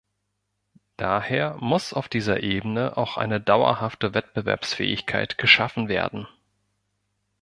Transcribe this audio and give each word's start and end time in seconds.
Daher 0.97 1.57
muss 1.59 1.93
auf 1.93 2.09
dieser 2.09 2.41
Ebene 2.41 2.97
auch 2.97 3.17
eine 3.17 3.39
dauerhafte 3.39 4.15
Wettbewerbsfähigkeit 4.15 5.37
geschaffen 5.37 5.89
werden. 5.89 6.27